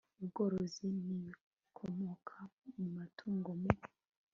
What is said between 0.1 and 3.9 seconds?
ubworozi n ibikomoka ku matungo mu